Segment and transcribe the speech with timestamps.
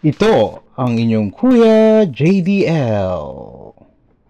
[0.00, 3.20] Ito ang inyong Kuya JDL.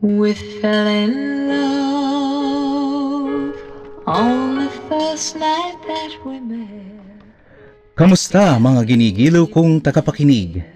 [0.03, 3.55] We fell in love
[4.03, 7.23] on the first night that we met.
[7.95, 10.67] Kamusta mga ginigiliw kong tagapakinig?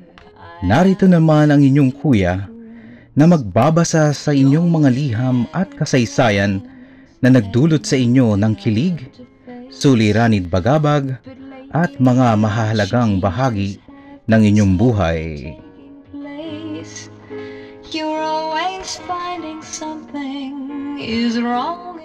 [0.63, 2.47] Narito naman ang inyong kuya
[3.19, 6.63] na magbabasa sa inyong mga liham at kasaysayan
[7.19, 9.11] na nagdulot sa inyo ng kilig,
[9.75, 11.19] suliranid bagabag,
[11.75, 13.83] at mga mahalagang bahagi
[14.29, 15.57] ng inyong buhay.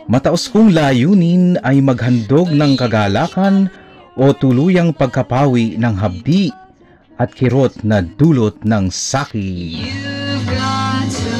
[0.09, 3.69] Mataos kong layunin ay maghandog ng kagalakan
[4.17, 6.49] o tuluyang pagkapawi ng habdi
[7.19, 9.85] at kirot na dulot ng saki.
[9.85, 11.38] You've got to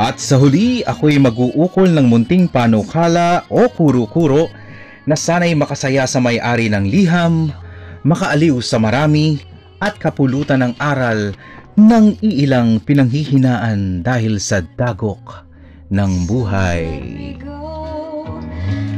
[0.00, 4.48] At sa huli, ako'y mag-uukol ng munting panukala o kuro-kuro
[5.04, 7.52] na sana'y makasaya sa may-ari ng liham,
[8.08, 9.44] makaaliw sa marami,
[9.76, 11.36] at kapulutan ng aral
[11.76, 15.44] ng iilang pinanghihinaan dahil sa dagok
[15.92, 16.84] ng buhay.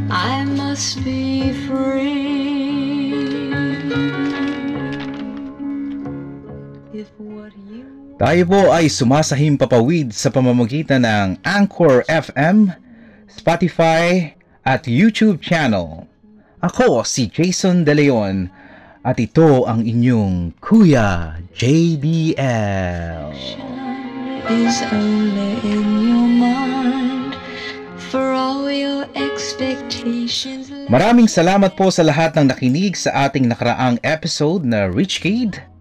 [0.06, 2.30] I must be free.
[6.94, 7.10] If
[8.22, 12.70] Tayo po ay sumasahim papawid sa pamamagitan ng Anchor FM,
[13.26, 14.30] Spotify,
[14.62, 16.06] at YouTube channel.
[16.62, 18.46] Ako si Jason De Leon
[19.02, 23.34] at ito ang inyong Kuya JDL.
[24.46, 27.34] is only in your mind.
[28.06, 34.62] For all your expectations, Maraming salamat po sa lahat ng nakinig sa ating nakaraang episode
[34.62, 35.71] na Rich Kid.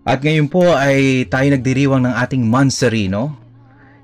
[0.00, 3.36] At ngayon po ay tayo nagdiriwang ng ating monthsary, no?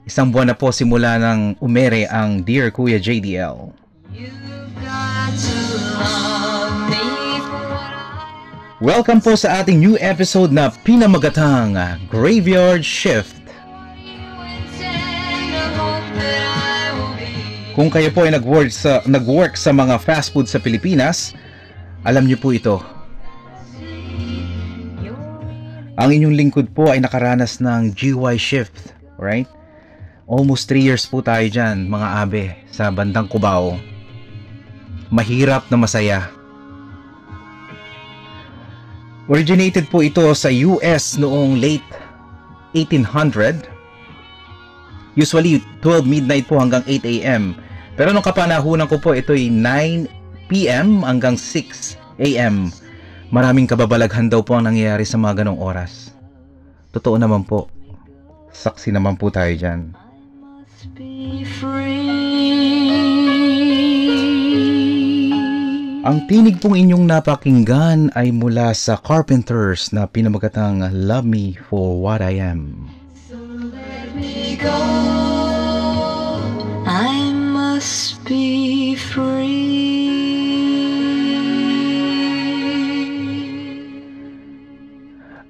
[0.05, 3.73] Isang buwan na po simula ng umere ang Dear Kuya JDL.
[8.77, 11.81] Welcome po sa ating new episode na pinamagatang
[12.13, 13.41] Graveyard Shift.
[17.73, 21.33] Kung kayo po ay nag-work sa, nag-work sa mga fast food sa Pilipinas,
[22.05, 22.96] alam niyo po ito.
[25.97, 29.49] Ang inyong lingkod po ay nakaranas ng GY shift, right?
[30.29, 33.81] Almost 3 years po tayo dyan, mga abe, sa bandang Cubao.
[35.09, 36.29] Mahirap na masaya.
[39.25, 41.91] Originated po ito sa US noong late
[42.77, 43.65] 1800.
[45.17, 47.57] Usually 12 midnight po hanggang 8 a.m.
[47.97, 51.01] Pero nung kapanahunan ko po ito ay 9 p.m.
[51.09, 52.69] hanggang 6 a.m.
[53.31, 56.15] Maraming kababalaghan daw po ang nangyayari sa mga ganong oras.
[56.95, 57.67] Totoo naman po.
[58.55, 59.93] Saksi naman po tayo dyan.
[66.07, 72.23] Ang tinig pong inyong napakinggan ay mula sa Carpenters na pinamagatang Love Me For What
[72.23, 72.87] I Am.
[73.27, 73.35] So
[73.75, 75.06] let me go.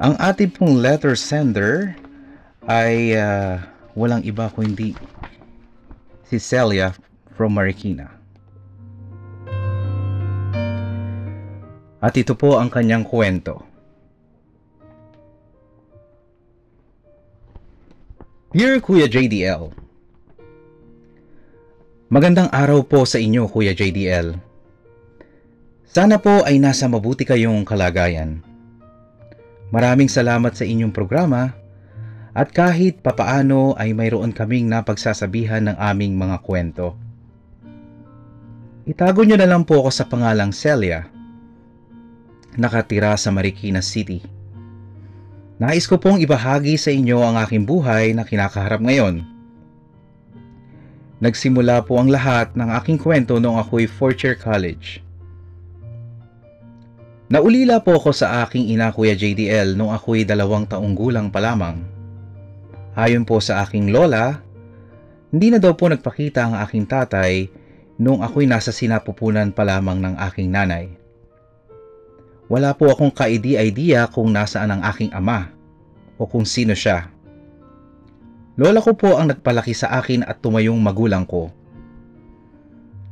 [0.07, 1.99] Ang ating pong letter sender
[2.63, 3.59] ay ah,
[3.99, 4.95] walang iba kundi
[6.31, 6.95] si Celia
[7.35, 8.15] from Marikina.
[11.99, 13.67] At ito po ang kanyang kwento.
[18.55, 19.75] Dear Kuya JDL,
[22.07, 24.39] Magandang araw po sa inyo Kuya JDL.
[25.91, 28.47] Sana po ay nasa mabuti kayong kalagayan.
[29.75, 31.51] Maraming salamat sa inyong programa
[32.37, 36.95] at kahit papaano ay mayroon kaming napagsasabihan ng aming mga kwento.
[38.87, 41.09] Itago nyo na lang po ako sa pangalang Celia.
[42.55, 44.23] Nakatira sa Marikina City.
[45.57, 49.25] Nais ko pong ibahagi sa inyo ang aking buhay na kinakaharap ngayon.
[51.17, 55.01] Nagsimula po ang lahat ng aking kwento noong ako'y fourth year college.
[57.27, 61.83] Naulila po ako sa aking ina Kuya JDL noong ako'y dalawang taong gulang pa lamang.
[62.95, 64.47] Ayon po sa aking lola,
[65.35, 67.51] hindi na daw po nagpakita ang aking tatay
[67.99, 70.87] noong ako'y nasa sinapupunan pa lamang ng aking nanay.
[72.47, 75.51] Wala po akong kaidi-idea kung nasaan ang aking ama
[76.23, 77.11] o kung sino siya.
[78.55, 81.51] Lola ko po ang nagpalaki sa akin at tumayong magulang ko.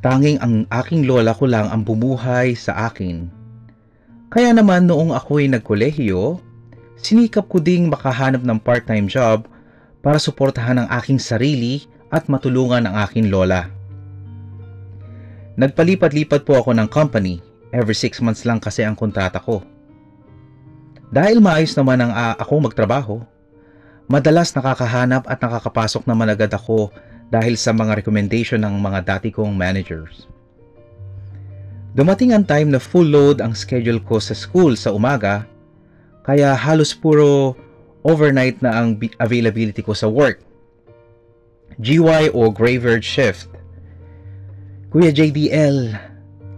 [0.06, 3.42] Tanging ang aking lola ko lang ang bumuhay sa akin.
[4.34, 6.42] Kaya naman noong ako'y nagkolehiyo,
[6.98, 9.46] sinikap ko ding makahanap ng part-time job
[10.02, 13.70] para suportahan ang aking sarili at matulungan ang aking lola.
[15.54, 17.38] Nagpalipat-lipat po ako ng company.
[17.70, 19.62] Every 6 months lang kasi ang kontrata ko.
[21.14, 23.22] Dahil maayos naman ang ah, ako magtrabaho,
[24.10, 26.90] madalas nakakahanap at nakakapasok naman agad ako
[27.30, 30.26] dahil sa mga recommendation ng mga dati kong managers.
[31.94, 35.46] Dumating ang time na full load ang schedule ko sa school sa umaga,
[36.26, 37.54] kaya halos puro
[38.02, 40.42] overnight na ang bi- availability ko sa work.
[41.78, 43.46] GY o graveyard shift.
[44.90, 45.94] Kuya JDL,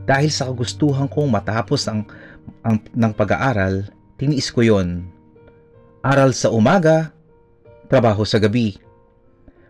[0.09, 2.09] dahil sa kagustuhan kong matapos ang,
[2.65, 5.05] ang ng pag-aaral, tiniis ko yon.
[6.01, 7.13] Aral sa umaga,
[7.93, 8.81] trabaho sa gabi.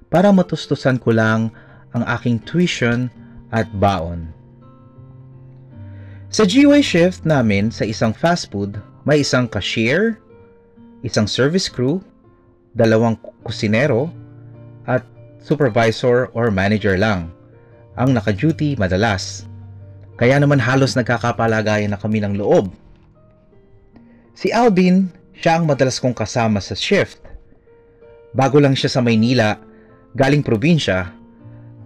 [0.07, 1.51] Para matustusan ko lang
[1.91, 3.11] ang aking tuition
[3.51, 4.36] at baon.
[6.27, 10.19] Sa GY shift namin sa isang fast food, may isang cashier,
[11.07, 12.03] isang service crew,
[12.75, 13.15] dalawang
[13.47, 14.11] kusinero,
[14.91, 15.07] at
[15.39, 17.31] supervisor or manager lang
[17.95, 19.47] ang naka-duty madalas.
[20.19, 22.75] Kaya naman halos nagkakapalagayan na kami ng loob.
[24.35, 27.23] Si Alvin, siya ang madalas kong kasama sa shift.
[28.35, 29.63] Bago lang siya sa Maynila,
[30.19, 31.15] galing probinsya,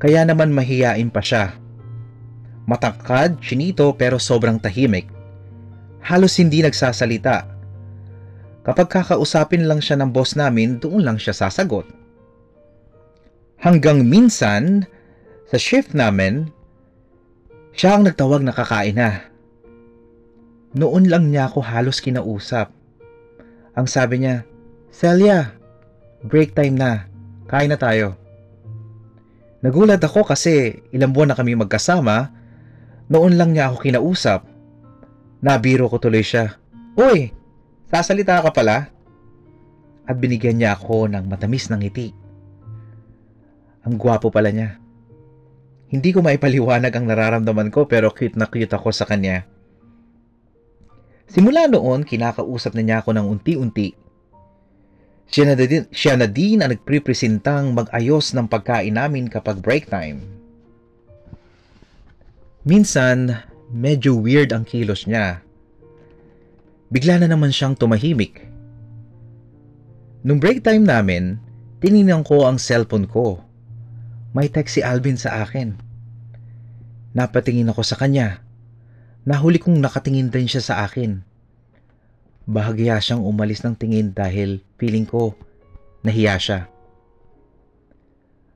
[0.01, 1.60] kaya naman mahiyain pa siya.
[2.71, 5.11] Matangkad, chinito pero sobrang tahimik.
[6.07, 7.51] Halos hindi nagsasalita.
[8.63, 11.91] Kapag kakausapin lang siya ng boss namin, doon lang siya sasagot.
[13.59, 14.87] Hanggang minsan,
[15.51, 16.47] sa shift namin,
[17.75, 19.27] siya ang nagtawag na kakain na.
[20.71, 22.71] Noon lang niya ako halos kinausap.
[23.75, 24.47] Ang sabi niya,
[24.95, 25.59] Celia,
[26.23, 27.11] break time na.
[27.51, 28.15] Kain na tayo.
[29.61, 32.40] Nagulat ako kasi ilang buwan na kami magkasama.
[33.11, 34.47] Noon lang niya ako kinausap.
[35.43, 36.55] Nabiro ko tuloy siya.
[36.95, 37.35] Uy,
[37.91, 38.87] sasalita ka pala?
[40.07, 42.15] At binigyan niya ako ng matamis ng ngiti.
[43.83, 44.79] Ang gwapo pala niya.
[45.91, 49.43] Hindi ko maipaliwanag ang nararamdaman ko pero cute na cute ako sa kanya.
[51.27, 53.91] Simula noon, kinakausap na niya ako ng unti-unti.
[55.31, 60.40] Siya na din, siya na din ang nagpripresentang mag-ayos ng pagkain namin kapag break time.
[62.61, 63.41] Minsan,
[63.73, 65.41] medyo weird ang kilos niya.
[66.93, 68.45] Bigla na naman siyang tumahimik.
[70.21, 71.41] Nung break time namin,
[71.81, 73.41] tinignan ko ang cellphone ko.
[74.37, 75.73] May text si Alvin sa akin.
[77.17, 78.45] Napatingin ako sa kanya.
[79.25, 81.25] Nahuli kong nakatingin din siya sa akin.
[82.45, 85.33] Bahagya siyang umalis ng tingin dahil feeling ko
[86.05, 86.61] nahiya siya.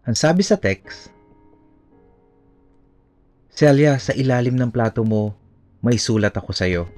[0.04, 1.13] Ang sabi sa text,
[3.54, 5.30] Celia, sa ilalim ng plato mo,
[5.78, 6.90] may sulat ako sa'yo.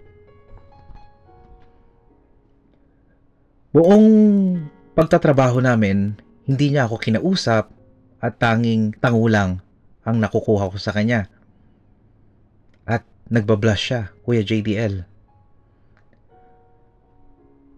[3.76, 4.08] Buong
[4.96, 6.16] pagtatrabaho namin,
[6.48, 7.68] hindi niya ako kinausap
[8.24, 9.60] at tanging tangulang
[10.00, 11.28] ang nakukuha ko sa kanya.
[12.88, 15.04] At nagbablush siya, Kuya JDL.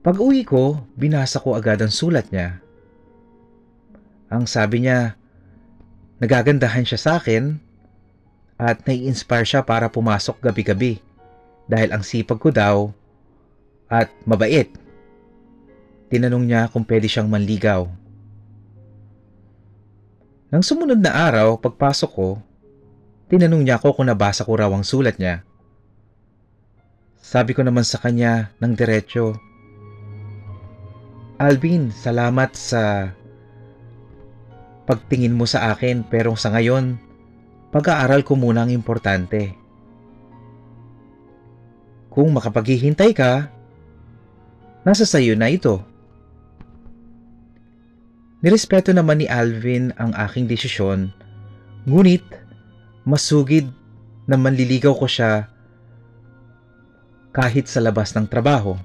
[0.06, 2.62] Pag uwi ko, binasa ko agad ang sulat niya.
[4.30, 5.18] Ang sabi niya,
[6.22, 7.67] nagagandahan siya sa akin
[8.58, 10.98] at nai-inspire siya para pumasok gabi-gabi
[11.70, 12.90] dahil ang sipag ko daw
[13.86, 14.68] at mabait.
[16.10, 17.86] Tinanong niya kung pwede siyang manligaw.
[20.48, 22.40] Nang sumunod na araw, pagpasok ko,
[23.28, 25.44] tinanong niya ako kung nabasa ko raw ang sulat niya.
[27.20, 29.36] Sabi ko naman sa kanya ng diretsyo,
[31.38, 33.12] Alvin, salamat sa
[34.88, 36.96] pagtingin mo sa akin pero sa ngayon,
[37.68, 39.52] pag-aaral ko muna ang importante.
[42.08, 43.52] Kung makapaghihintay ka,
[44.82, 45.84] nasa sayo na ito.
[48.40, 51.12] Nirespeto naman ni Alvin ang aking desisyon,
[51.84, 52.24] ngunit
[53.02, 53.68] masugid
[54.24, 55.50] na manliligaw ko siya
[57.34, 58.78] kahit sa labas ng trabaho.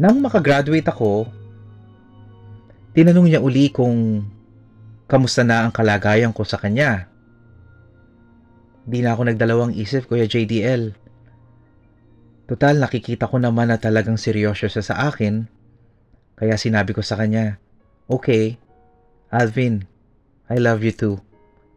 [0.00, 1.28] Nang makagraduate ako,
[2.96, 4.26] tinanong niya uli kung
[5.12, 7.12] kamusta na ang kalagayan ko sa kanya.
[8.88, 10.96] Di na ako nagdalawang isip, Kuya JDL.
[12.48, 15.44] Total, nakikita ko naman na talagang seryoso siya sa akin.
[16.40, 17.60] Kaya sinabi ko sa kanya,
[18.08, 18.56] Okay,
[19.28, 19.84] Alvin,
[20.48, 21.20] I love you too.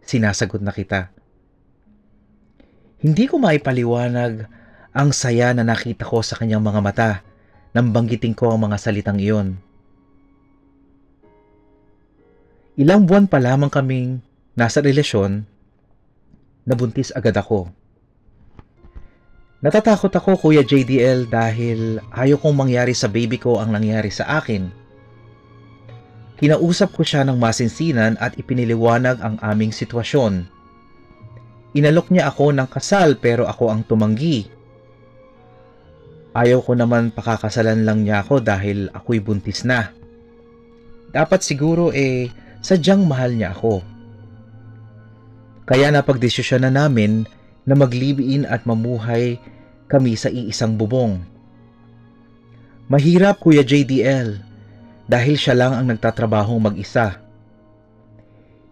[0.07, 1.11] Sinasagot na kita.
[3.03, 4.47] Hindi ko maipaliwanag
[4.95, 7.11] ang saya na nakita ko sa kanyang mga mata
[7.75, 9.59] nang banggitin ko ang mga salitang iyon.
[12.75, 14.19] Ilang buwan pa lamang kaming
[14.51, 15.47] nasa relasyon,
[16.67, 17.71] nabuntis agad ako.
[19.63, 24.67] Natatakot ako Kuya JDL dahil ayaw kong mangyari sa baby ko ang nangyari sa akin.
[26.35, 30.43] Kinausap ko siya ng masinsinan at ipiniliwanag ang aming sitwasyon.
[31.79, 34.51] Inalok niya ako ng kasal pero ako ang tumanggi.
[36.35, 39.95] Ayaw ko naman pakakasalan lang niya ako dahil ako'y buntis na.
[41.15, 43.85] Dapat siguro eh sadyang mahal niya ako.
[45.69, 47.29] Kaya napagdesisyon na namin
[47.61, 49.37] na mag-live-in at mamuhay
[49.85, 51.21] kami sa iisang bubong.
[52.89, 54.41] Mahirap Kuya JDL
[55.05, 57.21] dahil siya lang ang nagtatrabahong mag-isa.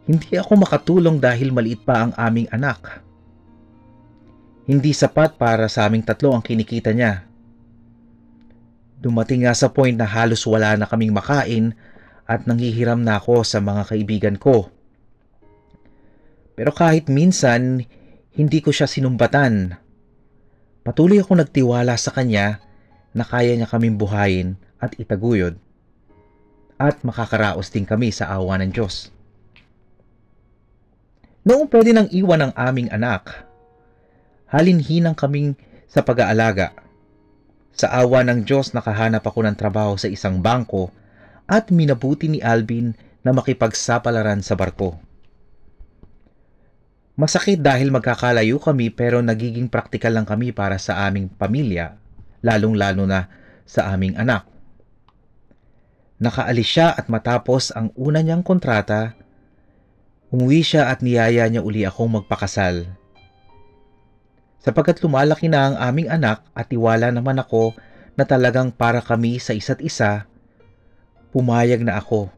[0.10, 3.02] Hindi ako makatulong dahil maliit pa ang aming anak.
[4.66, 7.30] Hindi sapat para sa aming tatlo ang kinikita niya.
[8.98, 11.78] Dumating nga sa point na halos wala na kaming makain
[12.34, 14.74] at nanghihiram na ako sa mga kaibigan ko.
[16.58, 17.86] Pero kahit minsan,
[18.34, 19.78] hindi ko siya sinumbatan.
[20.82, 22.58] Patuloy ako nagtiwala sa kanya
[23.14, 25.62] na kaya niya kaming buhayin at itaguyod.
[26.82, 29.14] At makakaraos din kami sa awa ng Diyos.
[31.46, 33.46] Noong pwede nang iwan ang aming anak,
[34.50, 35.54] halinhinang kaming
[35.86, 36.74] sa pag-aalaga.
[37.78, 41.03] Sa awa ng Diyos nakahanap ako ng trabaho sa isang bangko
[41.48, 45.00] at minabuti ni Alvin na makipagsapalaran sa barko.
[47.14, 51.94] Masakit dahil magkakalayo kami pero nagiging praktikal lang kami para sa aming pamilya,
[52.42, 53.30] lalong-lalo na
[53.70, 54.50] sa aming anak.
[56.18, 59.14] Nakaalis siya at matapos ang una niyang kontrata,
[60.34, 62.90] umuwi siya at niyaya niya uli akong magpakasal.
[64.64, 67.76] Sapagkat lumalaki na ang aming anak at tiwala naman ako
[68.18, 70.26] na talagang para kami sa isa't isa,
[71.34, 72.30] pumayag na ako.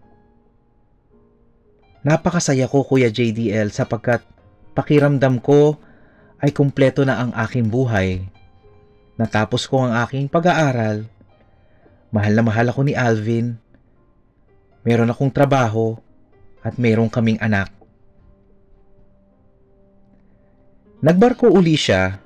[2.07, 4.23] Napakasaya ko Kuya JDL sapagkat
[4.71, 5.75] pakiramdam ko
[6.39, 8.23] ay kumpleto na ang aking buhay.
[9.19, 11.03] Natapos ko ang aking pag-aaral.
[12.15, 13.59] Mahal na mahal ako ni Alvin.
[14.87, 15.99] Meron akong trabaho
[16.63, 17.73] at meron kaming anak.
[21.03, 22.21] Nagbarko uli siya,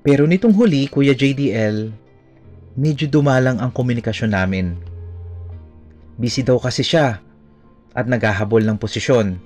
[0.00, 1.92] pero nitong huli, Kuya JDL,
[2.76, 4.89] medyo dumalang ang komunikasyon namin.
[6.20, 7.24] Busy daw kasi siya
[7.96, 9.40] at naghahabol ng posisyon.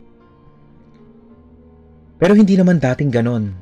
[2.18, 3.54] Pero hindi naman dating ganon.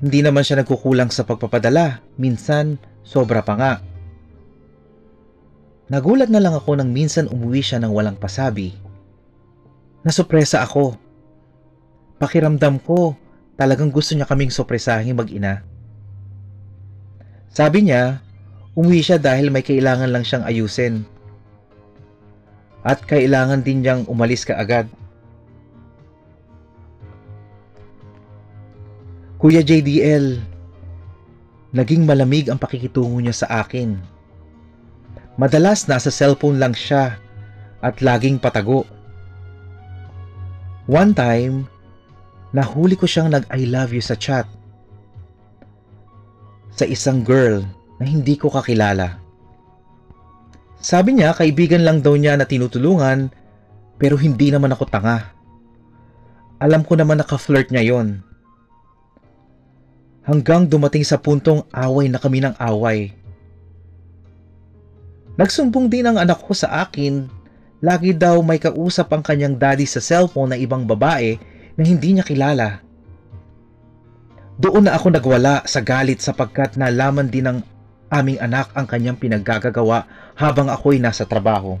[0.00, 3.72] Hindi naman siya nagkukulang sa pagpapadala, minsan sobra pa nga.
[5.92, 8.72] Nagulat na lang ako nang minsan umuwi siya ng walang pasabi.
[10.00, 11.04] Nasopresa ako
[12.24, 13.12] Pakiramdam ko,
[13.52, 15.60] talagang gusto niya kaming sopresahing mag-ina.
[17.52, 18.23] Sabi niya,
[18.74, 21.06] umuwi siya dahil may kailangan lang siyang ayusin.
[22.84, 24.90] At kailangan din niyang umalis kaagad.
[29.40, 30.42] Kuya JDL,
[31.72, 33.96] naging malamig ang pakikitungo niya sa akin.
[35.40, 37.18] Madalas nasa cellphone lang siya
[37.80, 38.86] at laging patago.
[40.84, 41.64] One time,
[42.52, 44.44] nahuli ko siyang nag-I love you sa chat.
[46.74, 47.64] Sa isang girl
[48.04, 49.16] na hindi ko kakilala.
[50.84, 53.32] Sabi niya kaibigan lang daw niya na tinutulungan
[53.96, 55.32] pero hindi naman ako tanga.
[56.60, 58.20] Alam ko naman naka-flirt niya yon.
[60.28, 63.16] Hanggang dumating sa puntong away na kami ng away.
[65.40, 67.26] Nagsumbong din ang anak ko sa akin,
[67.80, 71.40] lagi daw may kausap ang kanyang daddy sa cellphone na ibang babae
[71.80, 72.84] na hindi niya kilala.
[74.60, 77.73] Doon na ako nagwala sa galit sapagkat nalaman din ng
[78.14, 80.06] aming anak ang kanyang pinaggagawa
[80.38, 81.74] habang ako'y nasa trabaho.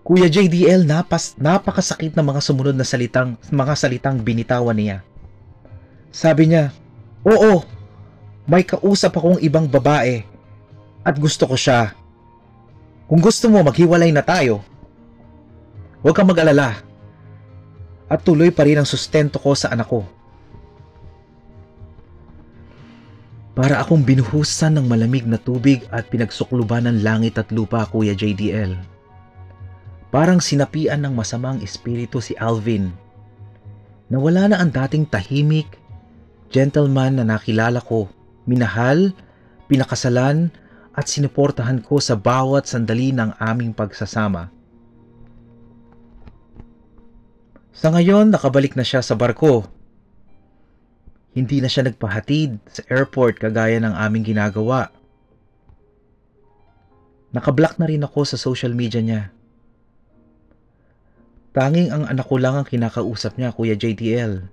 [0.00, 5.04] Kuya JDL, napas, napakasakit ng mga sumunod na salitang, mga salitang binitawan niya.
[6.10, 6.72] Sabi niya,
[7.22, 7.62] Oo,
[8.48, 10.24] may kausap akong ibang babae
[11.04, 11.92] at gusto ko siya.
[13.06, 14.64] Kung gusto mo, maghiwalay na tayo.
[16.00, 16.80] Huwag kang mag-alala
[18.10, 20.02] at tuloy pa rin ang sustento ko sa anak ko.
[23.50, 28.78] Para akong binuhusan ng malamig na tubig at pinagsukluban ng langit at lupa, Kuya JDL.
[30.14, 32.94] Parang sinapian ng masamang espiritu si Alvin.
[34.10, 35.78] Nawala na ang dating tahimik,
[36.50, 38.10] gentleman na nakilala ko,
[38.46, 39.14] minahal,
[39.66, 40.50] pinakasalan,
[40.94, 44.50] at sinuportahan ko sa bawat sandali ng aming pagsasama.
[47.70, 49.64] Sa ngayon, nakabalik na siya sa barko.
[51.30, 54.90] Hindi na siya nagpahatid sa airport kagaya ng aming ginagawa.
[57.30, 59.30] Nakablock na rin ako sa social media niya.
[61.54, 64.50] Tanging ang anak ko lang ang kinakausap niya, Kuya JTL.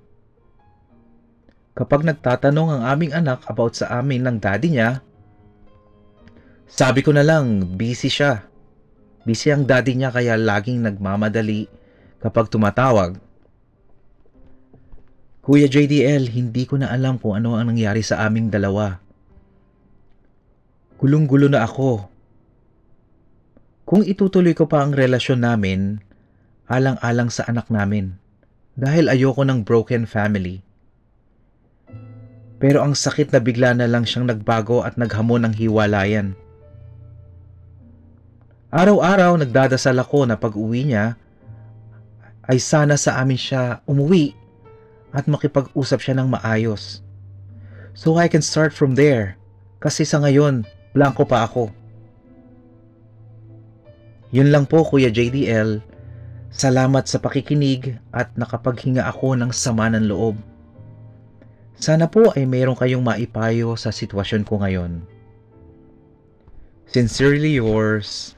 [1.77, 5.01] Kapag nagtatanong ang aming anak about sa amin ng daddy niya,
[6.65, 8.45] sabi ko na lang, busy siya.
[9.25, 11.69] Busy ang daddy niya kaya laging nagmamadali
[12.17, 13.21] kapag tumatawag.
[15.47, 18.99] Kuya JDL, hindi ko na alam kung ano ang nangyari sa aming dalawa.
[20.99, 22.03] Gulong-gulo na ako.
[23.87, 26.03] Kung itutuloy ko pa ang relasyon namin,
[26.67, 28.19] alang-alang sa anak namin.
[28.75, 30.59] Dahil ayoko ng broken family.
[32.59, 36.35] Pero ang sakit na bigla na lang siyang nagbago at naghamon ng hiwalayan.
[38.67, 41.15] Araw-araw nagdadasal ako na pag-uwi niya
[42.51, 44.36] ay sana sa amin siya umuwi
[45.17, 47.01] at makipag-usap siya ng maayos.
[47.97, 49.41] So I can start from there
[49.81, 50.61] kasi sa ngayon,
[50.93, 51.73] blanco pa ako.
[54.29, 55.81] Yun lang po Kuya JDL.
[56.53, 60.37] Salamat sa pakikinig at nakapaghinga ako ng sama ng loob.
[61.77, 65.01] Sana po ay mayroon kayong maipayo sa sitwasyon ko ngayon.
[66.89, 68.33] Sincerely yours,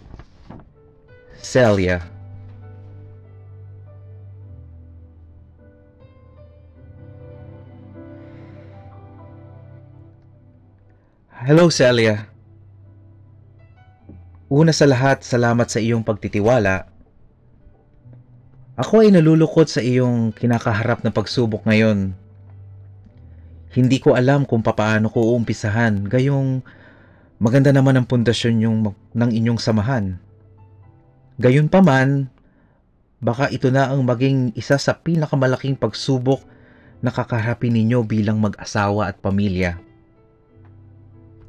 [1.39, 2.18] Celia.
[11.49, 12.29] Hello Celia.
[14.53, 16.85] Una sa lahat, salamat sa iyong pagtitiwala.
[18.77, 22.13] Ako ay nalulukot sa iyong kinakaharap na pagsubok ngayon.
[23.73, 26.61] Hindi ko alam kung papaano ko uumpisahan, gayong
[27.41, 30.21] maganda naman ang pundasyon yung, ng inyong samahan.
[31.41, 32.29] Gayon pa man,
[33.25, 36.45] baka ito na ang maging isa sa pinakamalaking pagsubok
[37.01, 39.88] na kakaharapin ninyo bilang mag-asawa at pamilya.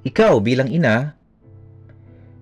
[0.01, 1.13] Ikaw bilang ina,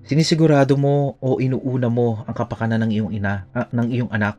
[0.06, 4.38] sinisigurado mo o inuuna mo ang kapakanan ng iyong ina, ah, ng iyong anak.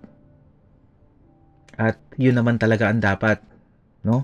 [1.76, 3.44] At yun naman talaga ang dapat,
[4.08, 4.24] no?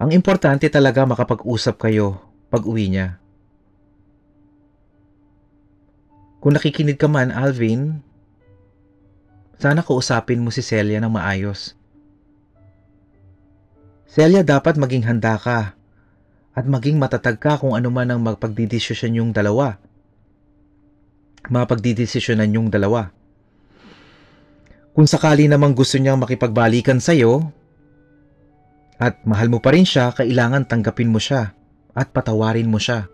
[0.00, 3.20] Ang importante talaga makapag-usap kayo pag uwi niya.
[6.40, 8.00] Kung nakikinig ka man, Alvin,
[9.56, 11.76] sana kausapin mo si Celia ng maayos.
[14.08, 15.75] Celia, dapat maging handa ka
[16.56, 19.76] at maging matatag ka kung ano man ang magpagdidesisyon yung dalawa.
[21.52, 23.12] Mapagdidesisyonan yung dalawa.
[24.96, 27.52] Kung sakali namang gusto niyang makipagbalikan sa'yo,
[28.96, 31.52] at mahal mo pa rin siya, kailangan tanggapin mo siya
[31.92, 33.04] at patawarin mo siya.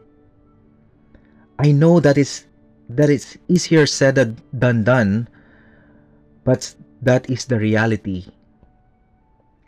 [1.58, 2.46] I know that is
[2.86, 4.22] that is easier said
[4.54, 5.26] than done,
[6.46, 8.30] but that is the reality.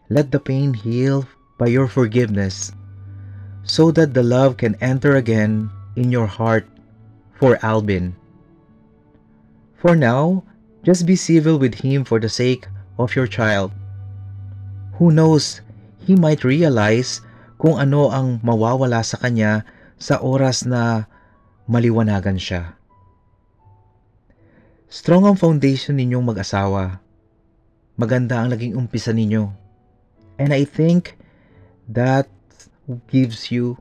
[0.06, 1.26] Let the pain heal
[1.58, 2.70] by your forgiveness
[3.64, 6.68] so that the love can enter again in your heart
[7.40, 8.14] for Albin.
[9.80, 10.44] For now,
[10.84, 12.68] just be civil with him for the sake
[13.00, 13.72] of your child.
[15.00, 15.60] Who knows,
[16.04, 17.20] he might realize
[17.58, 19.64] kung ano ang mawawala sa kanya
[19.96, 21.08] sa oras na
[21.64, 22.76] maliwanagan siya.
[24.92, 27.02] Strong ang foundation ninyong mag-asawa.
[27.98, 29.50] Maganda ang naging umpisa ninyo.
[30.38, 31.18] And I think
[31.90, 32.30] that
[33.08, 33.80] gives you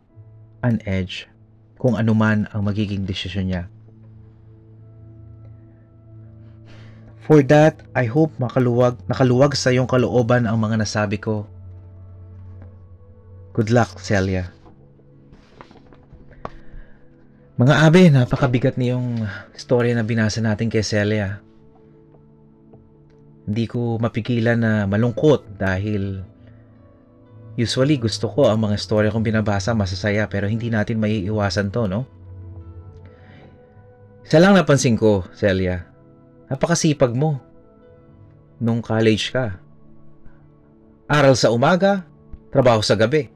[0.64, 1.28] an edge
[1.76, 3.64] kung ano man ang magiging desisyon niya.
[7.24, 11.48] For that, I hope makaluwag, nakaluwag sa iyong kalooban ang mga nasabi ko.
[13.56, 14.52] Good luck, Celia.
[17.56, 19.24] Mga abe, napakabigat niyong
[19.56, 21.40] story na binasa natin kay Celia.
[23.48, 26.28] Hindi ko mapigilan na malungkot dahil
[27.54, 32.06] usually gusto ko ang mga story kong binabasa masasaya pero hindi natin maiiwasan to, no?
[34.24, 35.84] Isa lang napansin ko, Celia.
[36.50, 37.38] Napakasipag mo.
[38.64, 39.60] Nung college ka.
[41.12, 42.08] Aral sa umaga,
[42.50, 43.28] trabaho sa gabi.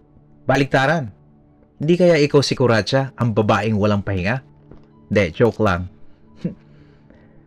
[0.48, 1.12] Baliktaran.
[1.78, 4.42] Hindi kaya ikaw si Kuratsa, ang babaeng walang pahinga?
[5.12, 5.92] Hindi, joke lang.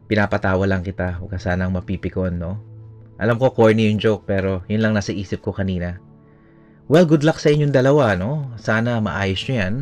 [0.09, 1.18] Pinapatawa lang kita.
[1.18, 2.61] Huwag ka sanang mapipikon, no?
[3.20, 6.00] Alam ko corny yung joke pero yun lang nasa isip ko kanina.
[6.90, 8.50] Well, good luck sa inyong dalawa, no?
[8.59, 9.74] Sana maayos nyo yan.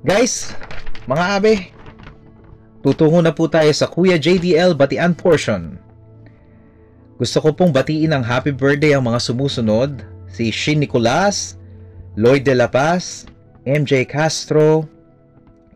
[0.00, 0.56] Guys,
[1.04, 1.54] mga abe,
[2.80, 5.76] tutungo na po tayo sa Kuya JDL Batian portion.
[7.20, 11.60] Gusto ko pong batiin ng happy birthday ang mga sumusunod, si Shin Nicolas,
[12.16, 13.28] Lloyd De La Paz,
[13.68, 14.88] MJ Castro,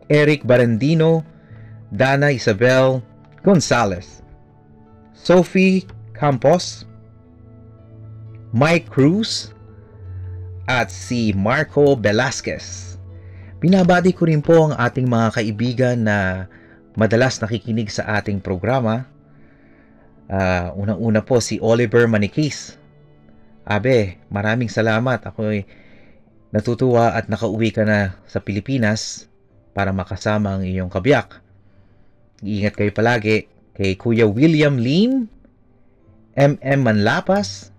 [0.09, 1.21] Eric Barandino,
[1.93, 3.05] Dana Isabel
[3.45, 4.25] Gonzalez,
[5.13, 5.85] Sophie
[6.17, 6.89] Campos,
[8.51, 9.55] Mike Cruz,
[10.71, 12.95] at si Marco Velasquez.
[13.61, 16.47] Binabati ko rin po ang ating mga kaibigan na
[16.97, 19.05] madalas nakikinig sa ating programa.
[20.31, 22.79] Uh, unang-una po si Oliver Manikis.
[23.67, 25.21] Abe, maraming salamat.
[25.27, 25.67] Ako'y
[26.49, 29.29] natutuwa at nakauwi ka na sa Pilipinas
[29.75, 31.39] para makasama ang iyong kabiyak.
[32.41, 33.45] Iingat kayo palagi.
[33.71, 35.31] Kay Kuya William Lim,
[36.35, 37.70] MM Manlapas,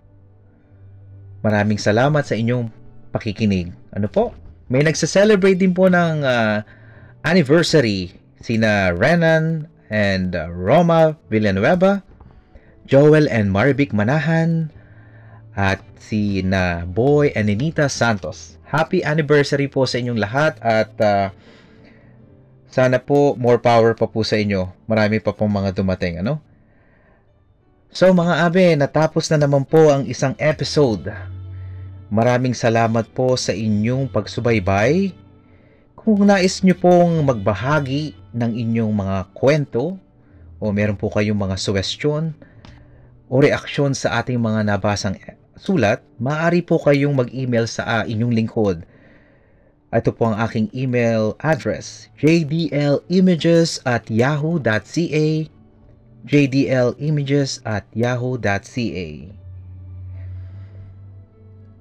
[1.43, 2.71] maraming salamat sa inyong
[3.11, 3.75] pakikinig.
[3.91, 4.33] Ano po?
[4.71, 6.63] May nagsa-celebrate din po ng ah,
[7.21, 12.01] anniversary sina Renan and ah, Roma Villanueva,
[12.87, 14.73] Joel and Marvic Manahan,
[15.53, 18.57] at si na Boy and Ninita Santos.
[18.65, 21.29] Happy anniversary po sa inyong lahat at ah,
[22.73, 24.65] sana po more power pa po sa inyo.
[24.89, 26.41] Marami pa pong mga dumating, ano?
[27.93, 31.32] So mga abe, natapos na naman po ang isang episode.
[32.13, 35.17] Maraming salamat po sa inyong pagsubaybay.
[35.97, 39.97] Kung nais nyo pong magbahagi ng inyong mga kwento
[40.61, 42.37] o meron po kayong mga suggestion
[43.25, 45.17] o reaksyon sa ating mga nabasang
[45.57, 48.85] sulat, maaari po kayong mag-email sa ah, inyong lingkod.
[49.89, 55.49] Ito po ang aking email address, jdlimages at yahoo.ca
[56.29, 59.42] jdlimages at yahoo.ca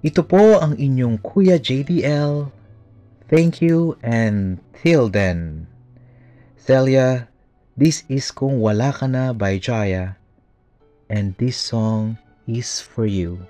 [0.03, 2.51] Ito po ang inyong Kuya JDL.
[3.31, 5.71] Thank you and till then.
[6.59, 7.31] Celia,
[7.79, 10.19] this is Kung Wala Ka Na by Jaya
[11.07, 12.19] and this song
[12.51, 13.47] is for you.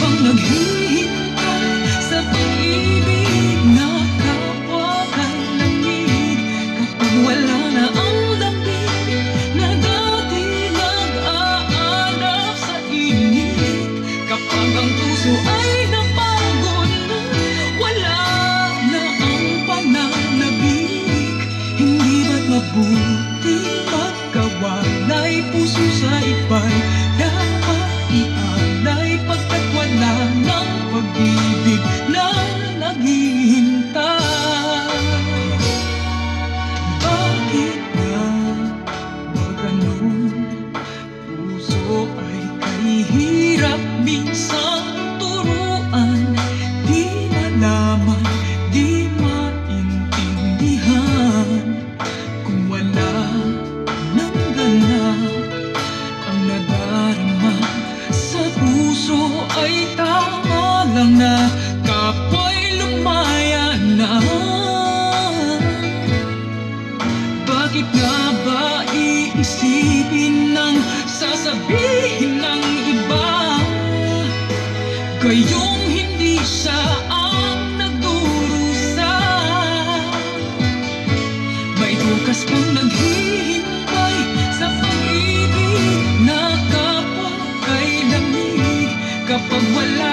[0.00, 0.65] 忘了你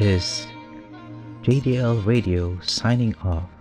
[0.00, 0.46] is
[1.42, 3.57] JDL Radio signing off.